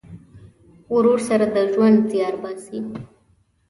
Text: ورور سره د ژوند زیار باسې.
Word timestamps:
ورور 0.95 1.19
سره 1.29 1.45
د 1.55 1.57
ژوند 1.71 1.97
زیار 2.11 2.35
باسې. 2.43 2.79